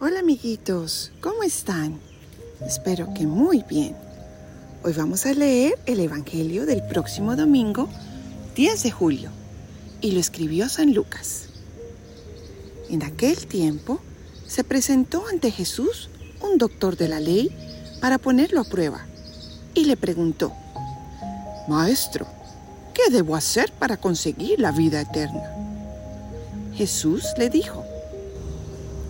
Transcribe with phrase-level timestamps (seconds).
[0.00, 2.00] Hola amiguitos, ¿cómo están?
[2.66, 3.94] Espero que muy bien.
[4.82, 7.88] Hoy vamos a leer el Evangelio del próximo domingo,
[8.56, 9.30] 10 de julio,
[10.00, 11.44] y lo escribió San Lucas.
[12.90, 14.00] En aquel tiempo
[14.48, 16.10] se presentó ante Jesús
[16.42, 17.50] un doctor de la ley
[18.00, 19.06] para ponerlo a prueba
[19.74, 20.52] y le preguntó,
[21.68, 22.26] Maestro,
[22.94, 25.54] ¿qué debo hacer para conseguir la vida eterna?
[26.74, 27.83] Jesús le dijo,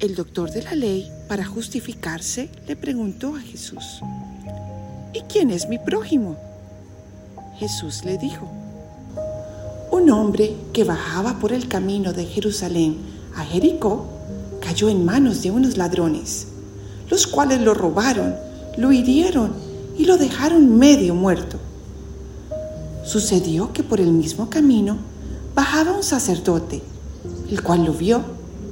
[0.00, 4.00] El doctor de la ley, para justificarse, le preguntó a Jesús,
[5.12, 6.36] ¿y quién es mi prójimo?
[7.56, 8.48] Jesús le dijo,
[9.90, 12.96] un hombre que bajaba por el camino de Jerusalén
[13.34, 14.06] a Jericó
[14.60, 16.46] cayó en manos de unos ladrones,
[17.10, 18.36] los cuales lo robaron,
[18.76, 19.52] lo hirieron
[19.96, 21.58] y lo dejaron medio muerto.
[23.04, 24.96] Sucedió que por el mismo camino
[25.56, 26.82] bajaba un sacerdote
[27.50, 28.37] el cual lo vio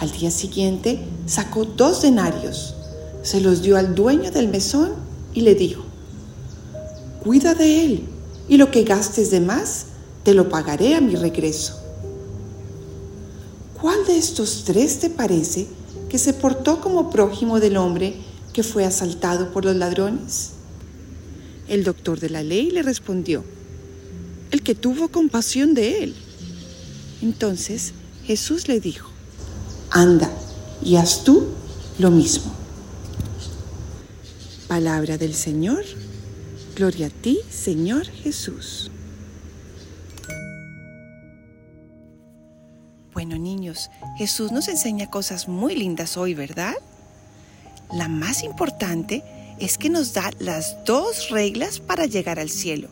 [0.00, 2.74] Al día siguiente sacó dos denarios,
[3.22, 4.92] se los dio al dueño del mesón
[5.34, 5.84] y le dijo,
[7.22, 8.08] cuida de él
[8.48, 9.88] y lo que gastes de más
[10.24, 11.78] te lo pagaré a mi regreso.
[13.78, 15.66] ¿Cuál de estos tres te parece
[16.08, 18.14] que se portó como prójimo del hombre
[18.54, 20.52] que fue asaltado por los ladrones?
[21.68, 23.44] El doctor de la ley le respondió,
[24.50, 26.14] el que tuvo compasión de él.
[27.20, 27.92] Entonces
[28.24, 29.10] Jesús le dijo,
[29.90, 30.30] anda
[30.82, 31.48] y haz tú
[31.98, 32.52] lo mismo.
[34.68, 35.84] Palabra del Señor,
[36.76, 38.90] gloria a ti, Señor Jesús.
[43.12, 46.74] Bueno niños, Jesús nos enseña cosas muy lindas hoy, ¿verdad?
[47.92, 49.24] La más importante
[49.58, 52.88] es que nos da las dos reglas para llegar al cielo.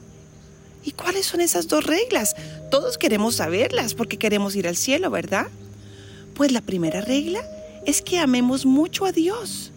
[0.84, 2.34] ¿Y cuáles son esas dos reglas?
[2.70, 5.46] Todos queremos saberlas porque queremos ir al cielo, ¿verdad?
[6.38, 7.40] Pues la primera regla
[7.84, 9.72] es que amemos mucho a Dios,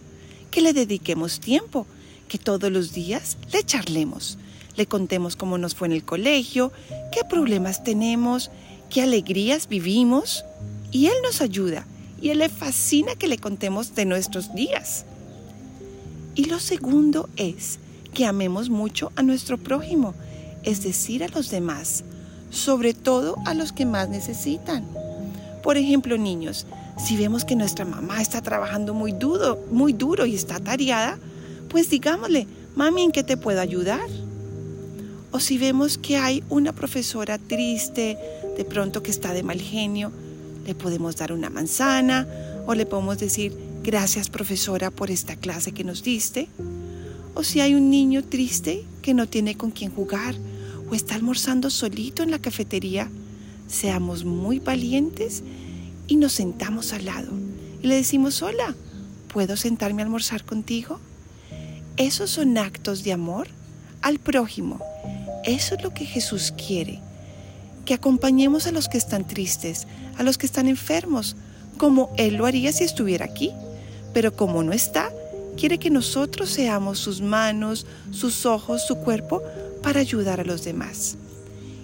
[0.52, 1.88] que le dediquemos tiempo,
[2.28, 4.38] que todos los días le charlemos,
[4.76, 6.70] le contemos cómo nos fue en el colegio,
[7.10, 8.52] qué problemas tenemos,
[8.90, 10.44] qué alegrías vivimos.
[10.92, 11.84] Y Él nos ayuda
[12.20, 15.04] y Él le fascina que le contemos de nuestros días.
[16.36, 17.80] Y lo segundo es
[18.14, 20.14] que amemos mucho a nuestro prójimo,
[20.62, 22.04] es decir, a los demás,
[22.50, 25.01] sobre todo a los que más necesitan.
[25.62, 26.66] Por ejemplo, niños,
[26.98, 31.18] si vemos que nuestra mamá está trabajando muy duro, muy duro y está tareada,
[31.68, 34.08] pues digámosle, mami, ¿en qué te puedo ayudar?
[35.30, 38.18] O si vemos que hay una profesora triste,
[38.56, 40.12] de pronto que está de mal genio,
[40.66, 42.26] le podemos dar una manzana
[42.66, 46.48] o le podemos decir, gracias profesora por esta clase que nos diste.
[47.34, 50.34] O si hay un niño triste que no tiene con quién jugar
[50.90, 53.08] o está almorzando solito en la cafetería,
[53.72, 55.42] seamos muy valientes
[56.06, 57.32] y nos sentamos al lado
[57.82, 58.74] y le decimos, hola,
[59.32, 61.00] ¿puedo sentarme a almorzar contigo?
[61.96, 63.48] Esos son actos de amor
[64.02, 64.80] al prójimo.
[65.44, 67.00] Eso es lo que Jesús quiere,
[67.84, 71.34] que acompañemos a los que están tristes, a los que están enfermos,
[71.78, 73.52] como Él lo haría si estuviera aquí.
[74.12, 75.10] Pero como no está,
[75.56, 79.42] quiere que nosotros seamos sus manos, sus ojos, su cuerpo,
[79.82, 81.16] para ayudar a los demás.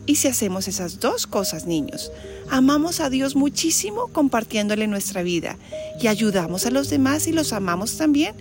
[0.08, 2.10] Y si hacemos esas dos cosas, niños,
[2.48, 5.58] amamos a Dios muchísimo compartiéndole nuestra vida
[6.00, 8.34] y ayudamos a los demás y los amamos también,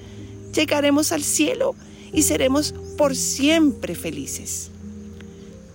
[0.55, 1.75] llegaremos al cielo
[2.13, 4.71] y seremos por siempre felices.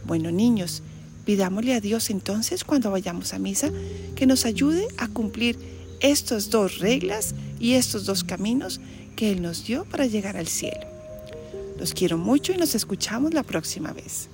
[0.07, 0.83] Bueno, niños,
[1.27, 3.71] pidámosle a Dios entonces cuando vayamos a misa
[4.17, 5.59] que nos ayude a cumplir
[6.01, 8.81] estas dos reglas y estos dos caminos
[9.15, 10.87] que Él nos dio para llegar al cielo.
[11.79, 14.31] Los quiero mucho y nos escuchamos la próxima vez.